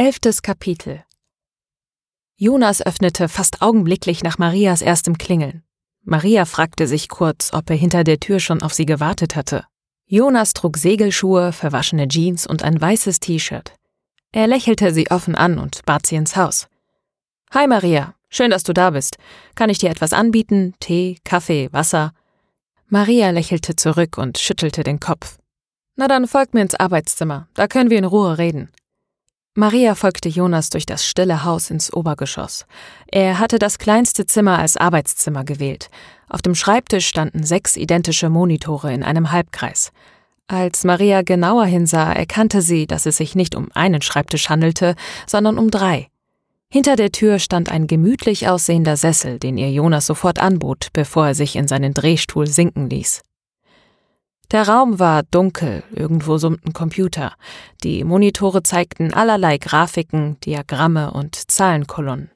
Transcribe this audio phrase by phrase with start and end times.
[0.00, 1.02] Elftes Kapitel
[2.36, 5.64] Jonas öffnete fast augenblicklich nach Marias erstem Klingeln.
[6.04, 9.64] Maria fragte sich kurz, ob er hinter der Tür schon auf sie gewartet hatte.
[10.06, 13.72] Jonas trug Segelschuhe, verwaschene Jeans und ein weißes T-Shirt.
[14.30, 16.68] Er lächelte sie offen an und bat sie ins Haus.
[17.52, 19.16] Hi Maria, schön, dass du da bist.
[19.56, 20.74] Kann ich dir etwas anbieten?
[20.78, 22.12] Tee, Kaffee, Wasser?
[22.86, 25.38] Maria lächelte zurück und schüttelte den Kopf.
[25.96, 28.70] Na dann folgt mir ins Arbeitszimmer, da können wir in Ruhe reden.
[29.58, 32.64] Maria folgte Jonas durch das stille Haus ins Obergeschoss.
[33.08, 35.90] Er hatte das kleinste Zimmer als Arbeitszimmer gewählt.
[36.28, 39.90] Auf dem Schreibtisch standen sechs identische Monitore in einem Halbkreis.
[40.46, 44.94] Als Maria genauer hinsah, erkannte sie, dass es sich nicht um einen Schreibtisch handelte,
[45.26, 46.06] sondern um drei.
[46.68, 51.34] Hinter der Tür stand ein gemütlich aussehender Sessel, den ihr Jonas sofort anbot, bevor er
[51.34, 53.22] sich in seinen Drehstuhl sinken ließ.
[54.50, 57.34] Der Raum war dunkel, irgendwo summten Computer.
[57.84, 62.30] Die Monitore zeigten allerlei Grafiken, Diagramme und Zahlenkolonnen.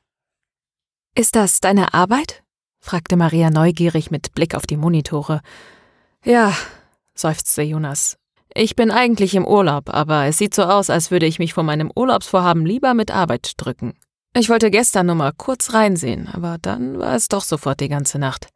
[1.14, 2.42] Ist das deine Arbeit?
[2.80, 5.41] fragte Maria neugierig mit Blick auf die Monitore.
[6.24, 6.52] Ja,
[7.14, 8.19] seufzte Jonas.
[8.54, 11.64] Ich bin eigentlich im Urlaub, aber es sieht so aus, als würde ich mich von
[11.64, 13.94] meinem Urlaubsvorhaben lieber mit Arbeit drücken.
[14.34, 18.19] Ich wollte gestern nur mal kurz reinsehen, aber dann war es doch sofort die ganze
[18.19, 18.48] Nacht.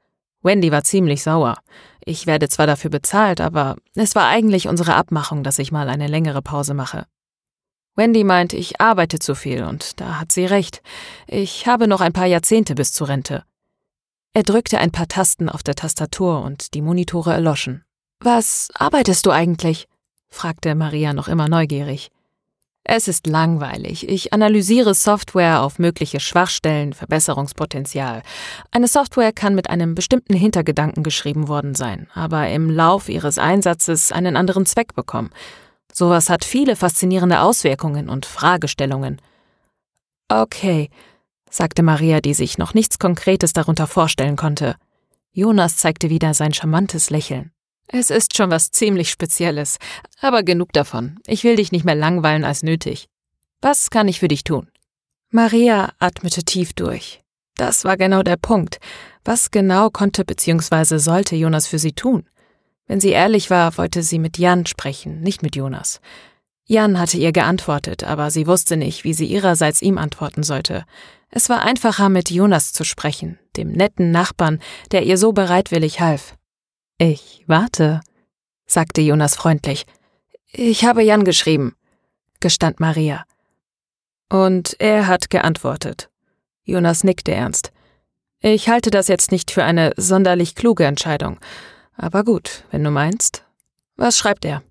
[0.46, 1.58] Wendy war ziemlich sauer.
[2.04, 6.06] Ich werde zwar dafür bezahlt, aber es war eigentlich unsere Abmachung, dass ich mal eine
[6.06, 7.06] längere Pause mache.
[7.96, 10.82] Wendy meint, ich arbeite zu viel, und da hat sie recht.
[11.26, 13.42] Ich habe noch ein paar Jahrzehnte bis zur Rente.
[14.34, 17.82] Er drückte ein paar Tasten auf der Tastatur und die Monitore erloschen.
[18.20, 19.88] Was arbeitest du eigentlich?
[20.28, 22.10] fragte Maria noch immer neugierig.
[22.88, 24.08] Es ist langweilig.
[24.08, 28.22] Ich analysiere Software auf mögliche Schwachstellen, Verbesserungspotenzial.
[28.70, 34.12] Eine Software kann mit einem bestimmten Hintergedanken geschrieben worden sein, aber im Lauf ihres Einsatzes
[34.12, 35.30] einen anderen Zweck bekommen.
[35.92, 39.20] Sowas hat viele faszinierende Auswirkungen und Fragestellungen.
[40.28, 40.88] Okay,
[41.50, 44.76] sagte Maria, die sich noch nichts Konkretes darunter vorstellen konnte.
[45.32, 47.50] Jonas zeigte wieder sein charmantes Lächeln.
[47.88, 49.78] Es ist schon was ziemlich Spezielles,
[50.20, 51.18] aber genug davon.
[51.26, 53.06] Ich will dich nicht mehr langweilen als nötig.
[53.60, 54.68] Was kann ich für dich tun?
[55.30, 57.20] Maria atmete tief durch.
[57.56, 58.78] Das war genau der Punkt.
[59.24, 60.98] Was genau konnte bzw.
[60.98, 62.28] sollte Jonas für sie tun?
[62.86, 66.00] Wenn sie ehrlich war, wollte sie mit Jan sprechen, nicht mit Jonas.
[66.64, 70.84] Jan hatte ihr geantwortet, aber sie wusste nicht, wie sie ihrerseits ihm antworten sollte.
[71.30, 74.60] Es war einfacher, mit Jonas zu sprechen, dem netten Nachbarn,
[74.92, 76.34] der ihr so bereitwillig half.
[76.98, 78.00] Ich warte,
[78.66, 79.84] sagte Jonas freundlich.
[80.50, 81.76] Ich habe Jan geschrieben,
[82.40, 83.24] gestand Maria.
[84.30, 86.08] Und er hat geantwortet.
[86.64, 87.70] Jonas nickte ernst.
[88.40, 91.38] Ich halte das jetzt nicht für eine sonderlich kluge Entscheidung.
[91.96, 93.44] Aber gut, wenn du meinst.
[93.96, 94.62] Was schreibt er?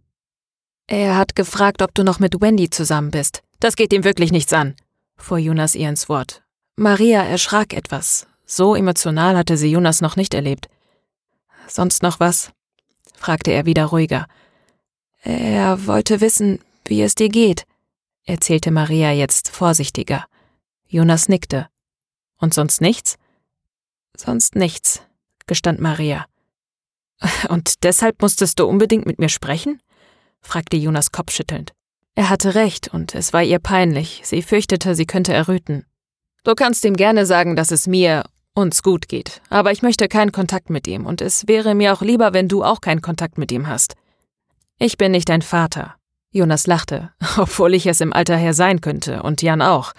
[0.88, 3.44] Er hat gefragt, ob du noch mit Wendy zusammen bist.
[3.60, 4.76] Das geht ihm wirklich nichts an,
[5.16, 6.44] fuhr Jonas ihr ins Wort.
[6.76, 8.28] Maria erschrak etwas.
[8.46, 10.70] So emotional hatte sie Jonas noch nicht erlebt.
[11.68, 12.52] Sonst noch was?
[13.16, 14.28] fragte er wieder ruhiger.
[15.22, 17.66] Er wollte wissen, wie es dir geht,
[18.26, 20.26] erzählte Maria jetzt vorsichtiger.
[20.88, 21.68] Jonas nickte.
[22.38, 23.18] Und sonst nichts?
[24.16, 25.02] Sonst nichts,
[25.48, 26.26] gestand Maria.
[27.50, 29.82] Und deshalb musstest du unbedingt mit mir sprechen?
[30.42, 31.74] fragte Jonas kopfschüttelnd.
[32.14, 34.22] Er hatte recht, und es war ihr peinlich.
[34.24, 35.86] Sie fürchtete, sie könnte erröten.
[36.44, 38.24] Du kannst ihm gerne sagen, dass es mir
[38.56, 39.42] uns gut geht.
[39.50, 42.64] Aber ich möchte keinen Kontakt mit ihm und es wäre mir auch lieber, wenn du
[42.64, 43.96] auch keinen Kontakt mit ihm hast.
[44.80, 45.96] Ich bin nicht dein Vater.
[46.32, 49.94] Jonas lachte, obwohl ich es im Alter her sein könnte und Jan auch.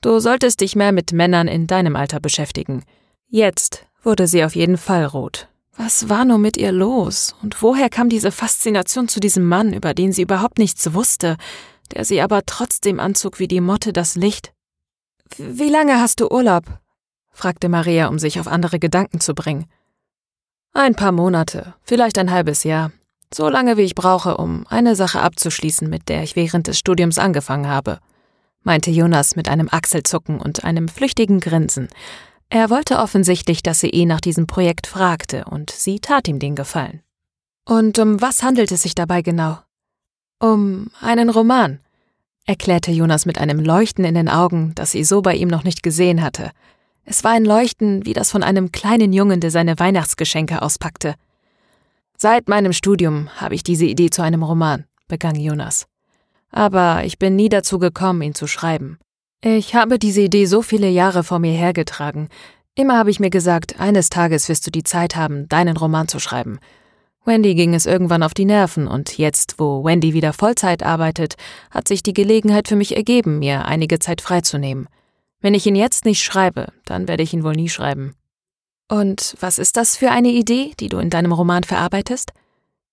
[0.00, 2.84] Du solltest dich mehr mit Männern in deinem Alter beschäftigen.
[3.28, 5.48] Jetzt wurde sie auf jeden Fall rot.
[5.76, 7.34] Was war nur mit ihr los?
[7.42, 11.36] Und woher kam diese Faszination zu diesem Mann, über den sie überhaupt nichts wusste,
[11.92, 14.52] der sie aber trotzdem anzog wie die Motte das Licht?
[15.36, 16.64] Wie lange hast du Urlaub?
[17.34, 19.66] Fragte Maria, um sich auf andere Gedanken zu bringen.
[20.72, 22.90] Ein paar Monate, vielleicht ein halbes Jahr.
[23.32, 27.18] So lange, wie ich brauche, um eine Sache abzuschließen, mit der ich während des Studiums
[27.18, 27.98] angefangen habe,
[28.62, 31.88] meinte Jonas mit einem Achselzucken und einem flüchtigen Grinsen.
[32.48, 36.54] Er wollte offensichtlich, dass sie ihn nach diesem Projekt fragte, und sie tat ihm den
[36.54, 37.02] Gefallen.
[37.64, 39.58] Und um was handelt es sich dabei genau?
[40.38, 41.80] Um einen Roman,
[42.46, 45.82] erklärte Jonas mit einem Leuchten in den Augen, das sie so bei ihm noch nicht
[45.82, 46.50] gesehen hatte.
[47.04, 51.14] Es war ein Leuchten wie das von einem kleinen Jungen, der seine Weihnachtsgeschenke auspackte.
[52.16, 55.86] Seit meinem Studium habe ich diese Idee zu einem Roman, begann Jonas.
[56.50, 58.98] Aber ich bin nie dazu gekommen, ihn zu schreiben.
[59.42, 62.28] Ich habe diese Idee so viele Jahre vor mir hergetragen.
[62.74, 66.18] Immer habe ich mir gesagt, eines Tages wirst du die Zeit haben, deinen Roman zu
[66.18, 66.60] schreiben.
[67.26, 71.34] Wendy ging es irgendwann auf die Nerven und jetzt, wo Wendy wieder Vollzeit arbeitet,
[71.70, 74.88] hat sich die Gelegenheit für mich ergeben, mir einige Zeit freizunehmen.
[75.44, 78.14] Wenn ich ihn jetzt nicht schreibe, dann werde ich ihn wohl nie schreiben.
[78.88, 82.32] Und was ist das für eine Idee, die du in deinem Roman verarbeitest?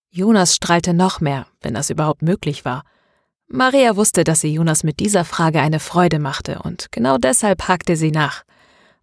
[0.09, 2.83] Jonas strahlte noch mehr, wenn das überhaupt möglich war.
[3.47, 7.95] Maria wusste, dass sie Jonas mit dieser Frage eine Freude machte, und genau deshalb hakte
[7.95, 8.43] sie nach.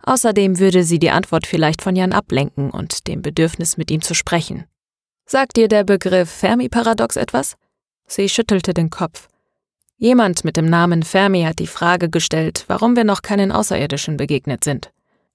[0.03, 4.13] Außerdem würde sie die Antwort vielleicht von Jan ablenken und dem Bedürfnis, mit ihm zu
[4.13, 4.67] sprechen.
[5.25, 7.57] Sagt dir der Begriff Fermi-Paradox etwas?
[8.07, 9.27] Sie schüttelte den Kopf.
[10.01, 14.63] Jemand mit dem Namen Fermi hat die Frage gestellt, warum wir noch keinen Außerirdischen begegnet
[14.63, 14.93] sind.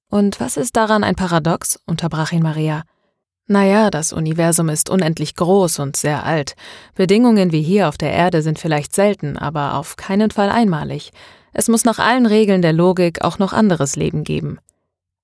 [0.10, 1.82] Und was ist daran ein Paradox?
[1.86, 2.84] unterbrach ihn Maria.
[3.46, 6.56] Naja, das Universum ist unendlich groß und sehr alt.
[6.96, 11.12] Bedingungen wie hier auf der Erde sind vielleicht selten, aber auf keinen Fall einmalig.
[11.52, 14.60] Es muss nach allen Regeln der Logik auch noch anderes Leben geben.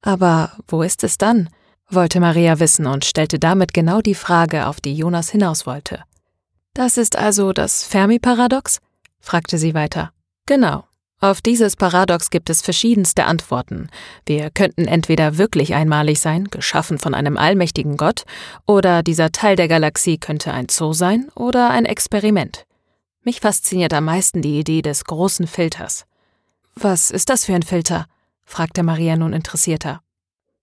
[0.02, 1.50] Aber wo ist es dann?
[1.92, 6.04] wollte Maria wissen und stellte damit genau die Frage, auf die Jonas hinaus wollte.
[6.74, 8.80] Das ist also das Fermi-Paradox?
[9.20, 10.12] Fragte sie weiter.
[10.46, 10.86] Genau.
[11.22, 13.90] Auf dieses Paradox gibt es verschiedenste Antworten.
[14.26, 18.24] Wir könnten entweder wirklich einmalig sein, geschaffen von einem allmächtigen Gott,
[18.66, 22.66] oder dieser Teil der Galaxie könnte ein Zoo sein oder ein Experiment.
[23.24, 26.06] Mich fasziniert am meisten die Idee des großen Filters.
[26.76, 28.06] Was ist das für ein Filter?
[28.46, 30.02] fragte Maria nun interessierter.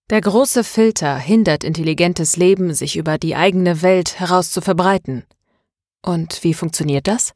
[0.09, 5.25] Der große Filter hindert intelligentes Leben, sich über die eigene Welt heraus zu verbreiten.
[6.01, 7.35] Und wie funktioniert das?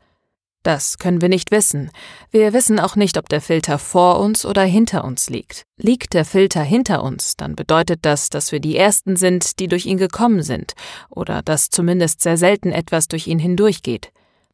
[0.62, 1.90] Das können wir nicht wissen.
[2.30, 5.64] Wir wissen auch nicht, ob der Filter vor uns oder hinter uns liegt.
[5.78, 9.86] Liegt der Filter hinter uns, dann bedeutet das, dass wir die Ersten sind, die durch
[9.86, 10.74] ihn gekommen sind,
[11.08, 14.12] oder dass zumindest sehr selten etwas durch ihn hindurchgeht.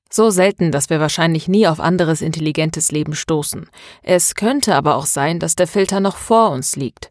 [0.08, 3.68] So selten, dass wir wahrscheinlich nie auf anderes intelligentes Leben stoßen.
[4.04, 7.10] Es könnte aber auch sein, dass der Filter noch vor uns liegt.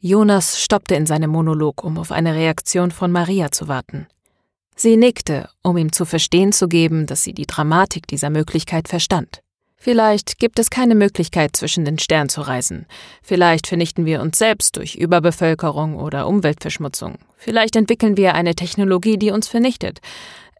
[0.00, 4.08] Jonas stoppte in seinem Monolog, um auf eine Reaktion von Maria zu warten.
[4.80, 9.42] Sie nickte, um ihm zu verstehen zu geben, dass sie die Dramatik dieser Möglichkeit verstand.
[9.76, 12.86] Vielleicht gibt es keine Möglichkeit, zwischen den Sternen zu reisen.
[13.20, 17.18] Vielleicht vernichten wir uns selbst durch Überbevölkerung oder Umweltverschmutzung.
[17.36, 19.98] Vielleicht entwickeln wir eine Technologie, die uns vernichtet.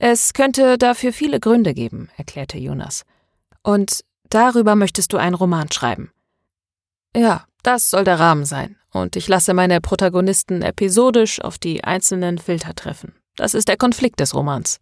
[0.00, 3.04] Es könnte dafür viele Gründe geben, erklärte Jonas.
[3.62, 4.00] Und
[4.30, 6.10] darüber möchtest du einen Roman schreiben.
[7.14, 12.38] Ja, das soll der Rahmen sein und ich lasse meine Protagonisten episodisch auf die einzelnen
[12.38, 13.14] Filter treffen.
[13.38, 14.80] Das ist der Konflikt des Romans.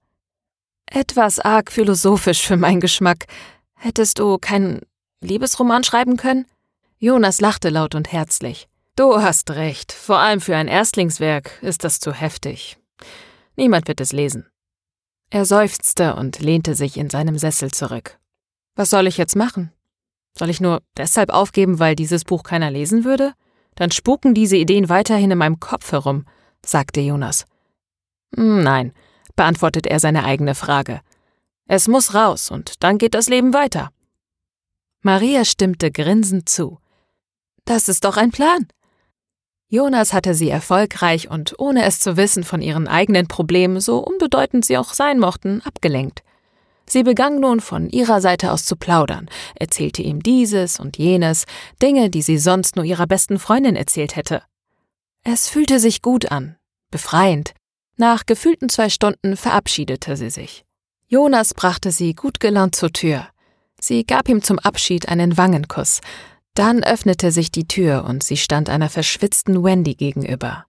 [0.87, 3.27] Etwas arg philosophisch für meinen Geschmack.
[3.75, 4.81] Hättest du keinen
[5.21, 6.47] Liebesroman schreiben können?
[6.99, 8.67] Jonas lachte laut und herzlich.
[8.97, 12.79] Du hast recht, vor allem für ein Erstlingswerk ist das zu heftig.
[13.57, 14.47] Niemand wird es lesen.
[15.29, 18.19] Er seufzte und lehnte sich in seinem Sessel zurück.
[18.75, 19.71] Was soll ich jetzt machen?
[20.39, 23.35] Soll ich nur deshalb aufgeben, weil dieses Buch keiner lesen würde?
[23.75, 26.25] Dann spuken diese Ideen weiterhin in meinem Kopf herum,
[26.65, 27.45] sagte Jonas.
[28.37, 28.93] Hm, nein,
[29.35, 31.01] beantwortet er seine eigene Frage.
[31.67, 33.91] Es muss raus und dann geht das Leben weiter.
[35.03, 36.79] Maria stimmte grinsend zu.
[37.65, 38.67] Das ist doch ein Plan.
[39.69, 44.65] Jonas hatte sie erfolgreich und ohne es zu wissen von ihren eigenen Problemen, so unbedeutend
[44.65, 46.23] sie auch sein mochten, abgelenkt.
[46.89, 51.47] Sie begann nun von ihrer Seite aus zu plaudern, erzählte ihm dieses und jenes,
[51.83, 54.43] Dinge, die sie sonst nur ihrer besten Freundin erzählt hätte.
[55.25, 56.57] Es fühlte sich gut an,
[56.93, 57.53] befreiend.
[57.97, 60.65] Nach gefühlten zwei Stunden verabschiedete sie sich.
[61.09, 63.29] Jonas brachte sie gut gelaunt zur Tür.
[63.81, 66.01] Sie gab ihm zum Abschied einen Wangenkuss.
[66.55, 70.67] Dann öffnete sich die Tür und sie stand einer verschwitzten Wendy gegenüber.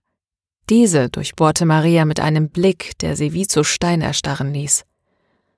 [0.68, 4.84] Diese durchbohrte Maria mit einem Blick, der sie wie zu Stein erstarren ließ.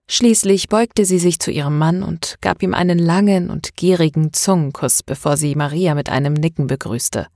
[0.09, 5.02] Schließlich beugte sie sich zu ihrem Mann und gab ihm einen langen und gierigen Zungenkuss,
[5.04, 7.28] bevor sie Maria mit einem Nicken begrüßte.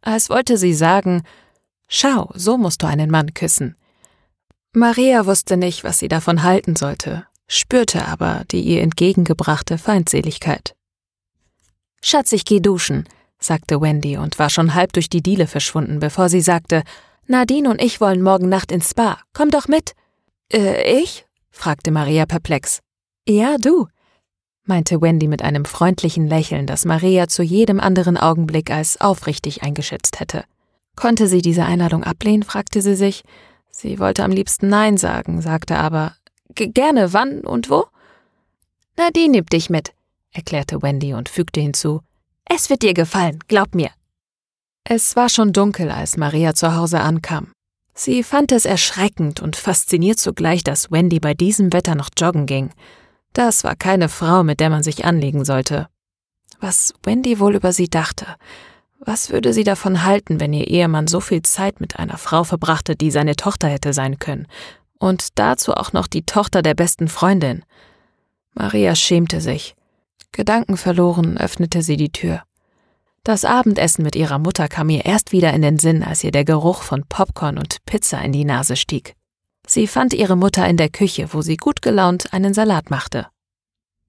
[0.00, 1.24] Als wollte sie sagen,
[1.88, 3.76] Schau, so musst du einen Mann küssen.
[4.72, 10.74] Maria wusste nicht, was sie davon halten sollte, spürte aber die ihr entgegengebrachte Feindseligkeit.
[12.02, 16.28] Schatz, ich geh duschen, sagte Wendy und war schon halb durch die Diele verschwunden, bevor
[16.28, 16.82] sie sagte,
[17.26, 19.18] Nadine und ich wollen morgen Nacht ins Spa.
[19.32, 19.94] Komm doch mit.
[20.52, 21.26] Äh, ich?
[21.50, 22.80] fragte Maria perplex.
[23.26, 23.88] Ja, du,
[24.64, 30.20] meinte Wendy mit einem freundlichen Lächeln, das Maria zu jedem anderen Augenblick als aufrichtig eingeschätzt
[30.20, 30.44] hätte.
[30.96, 33.22] Konnte sie diese Einladung ablehnen, fragte sie sich.
[33.70, 36.16] Sie wollte am liebsten Nein sagen, sagte aber
[36.54, 37.84] gerne wann und wo?
[38.96, 39.92] Na, die nimmt dich mit,
[40.32, 42.00] erklärte Wendy und fügte hinzu.
[42.46, 43.90] Es wird dir gefallen, glaub mir.
[44.84, 47.52] Es war schon dunkel, als Maria zu Hause ankam.
[47.92, 52.70] Sie fand es erschreckend und fasziniert zugleich, dass Wendy bei diesem Wetter noch joggen ging.
[53.32, 55.88] Das war keine Frau, mit der man sich anlegen sollte.
[56.60, 58.36] Was Wendy wohl über sie dachte.
[58.98, 62.96] Was würde sie davon halten, wenn ihr Ehemann so viel Zeit mit einer Frau verbrachte,
[62.96, 64.46] die seine Tochter hätte sein können?
[64.98, 67.64] Und dazu auch noch die Tochter der besten Freundin.
[68.54, 69.76] Maria schämte sich.
[70.32, 72.42] Gedankenverloren öffnete sie die Tür.
[73.22, 76.44] Das Abendessen mit ihrer Mutter kam ihr erst wieder in den Sinn, als ihr der
[76.44, 79.14] Geruch von Popcorn und Pizza in die Nase stieg.
[79.66, 83.26] Sie fand ihre Mutter in der Küche, wo sie gut gelaunt einen Salat machte.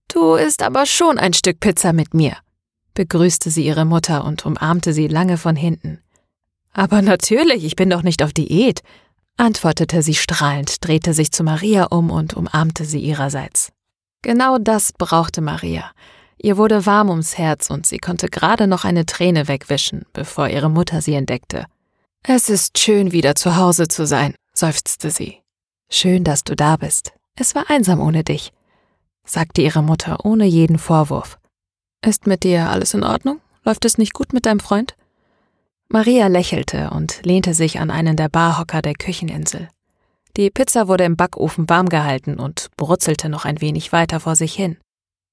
[0.07, 2.37] Du isst aber schon ein Stück Pizza mit mir,
[2.97, 5.99] begrüßte sie ihre Mutter und umarmte sie lange von hinten.
[6.73, 8.81] Aber natürlich, ich bin doch nicht auf Diät,
[9.37, 13.71] antwortete sie strahlend, drehte sich zu Maria um und umarmte sie ihrerseits.
[14.23, 15.91] Genau das brauchte Maria.
[16.39, 20.71] Ihr wurde warm ums Herz und sie konnte gerade noch eine Träne wegwischen, bevor ihre
[20.71, 21.65] Mutter sie entdeckte.
[22.23, 25.37] Es ist schön, wieder zu Hause zu sein, seufzte sie.
[25.91, 27.13] Schön, dass du da bist.
[27.35, 28.51] Es war einsam ohne dich,
[29.23, 31.37] sagte ihre Mutter ohne jeden Vorwurf.
[32.07, 33.41] Ist mit dir alles in Ordnung?
[33.65, 34.95] Läuft es nicht gut mit deinem Freund?
[35.89, 39.67] Maria lächelte und lehnte sich an einen der Barhocker der Kücheninsel.
[40.37, 44.53] Die Pizza wurde im Backofen warm gehalten und brutzelte noch ein wenig weiter vor sich
[44.53, 44.77] hin.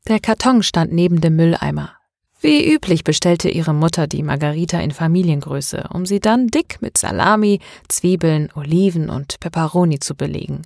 [0.08, 1.92] Der Karton stand neben dem Mülleimer.
[2.40, 7.60] Wie üblich bestellte ihre Mutter die Margarita in Familiengröße, um sie dann dick mit Salami,
[7.88, 10.62] Zwiebeln, Oliven und Peperoni zu belegen.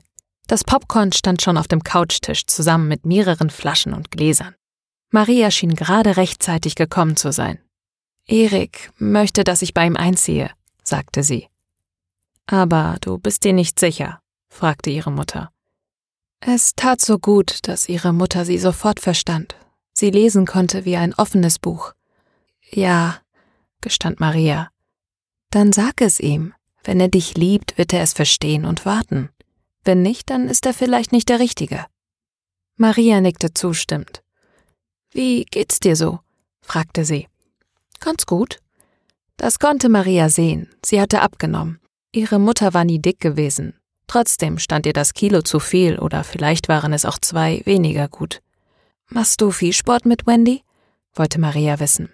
[0.47, 4.55] Das Popcorn stand schon auf dem Couchtisch zusammen mit mehreren Flaschen und Gläsern.
[5.11, 7.59] Maria schien gerade rechtzeitig gekommen zu sein.
[8.27, 10.51] Erik möchte, dass ich bei ihm einziehe,
[10.85, 11.49] sagte sie.
[12.47, 15.51] Aber du bist dir nicht sicher, fragte ihre Mutter.
[16.41, 19.57] Es tat so gut, dass ihre Mutter sie sofort verstand.
[19.93, 21.95] Sie lesen konnte wie ein offenes Buch.
[22.71, 23.19] Ja,
[23.81, 24.71] gestand Maria.
[25.51, 26.55] Dann sag es ihm.
[26.85, 29.31] Wenn er dich liebt, wird er es verstehen und warten.
[29.85, 31.87] Wenn nicht, dann ist er vielleicht nicht der Richtige.
[32.77, 34.23] Maria nickte zustimmend.
[35.13, 36.21] Wie geht's dir so?
[36.61, 37.29] fragte sie.
[38.01, 38.61] Ganz gut.
[39.37, 40.69] Das konnte Maria sehen.
[40.85, 41.81] Sie hatte abgenommen.
[42.13, 46.69] Ihre Mutter war nie dick gewesen, Trotzdem stand ihr das Kilo zu viel oder vielleicht
[46.69, 48.41] waren es auch zwei weniger gut.
[49.11, 50.65] Machst du viel Sport mit Wendy?
[51.15, 52.09] wollte Maria wissen.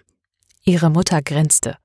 [0.63, 1.77] Ihre Mutter grinste.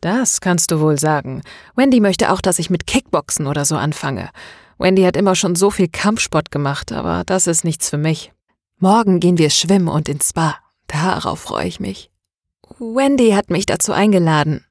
[0.00, 1.42] Das kannst du wohl sagen.
[1.74, 4.28] Wendy möchte auch, dass ich mit Kickboxen oder so anfange.
[4.78, 8.32] Wendy hat immer schon so viel Kampfsport gemacht, aber das ist nichts für mich.
[8.82, 10.58] Morgen gehen wir schwimmen und ins Spa.
[10.88, 12.10] Darauf freue ich mich.
[12.80, 14.66] Wendy hat mich dazu eingeladen.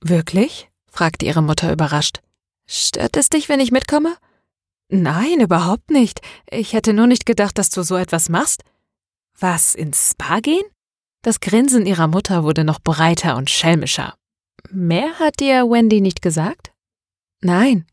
[0.00, 0.68] Wirklich?
[0.90, 2.22] fragte ihre Mutter überrascht.
[2.66, 4.16] Stört es dich, wenn ich mitkomme?
[4.88, 6.22] Nein, überhaupt nicht.
[6.50, 8.64] Ich hätte nur nicht gedacht, dass du so etwas machst.
[9.38, 10.66] Was, ins Spa gehen?
[11.22, 14.16] Das Grinsen ihrer Mutter wurde noch breiter und schelmischer.
[14.72, 16.72] Mehr hat dir Wendy nicht gesagt?
[17.42, 17.86] Nein.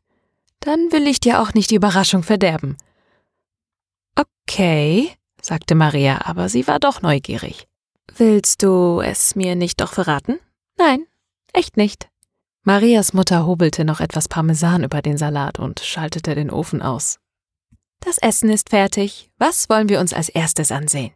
[0.62, 2.76] Dann will ich dir auch nicht die Überraschung verderben.
[4.16, 7.68] Okay, sagte Maria, aber sie war doch neugierig.
[8.16, 10.40] Willst du es mir nicht doch verraten?
[10.78, 11.06] Nein,
[11.54, 12.10] echt nicht.
[12.64, 17.20] Marias Mutter hobelte noch etwas Parmesan über den Salat und schaltete den Ofen aus.
[18.00, 19.30] Das Essen ist fertig.
[19.38, 21.12] Was wollen wir uns als erstes ansehen?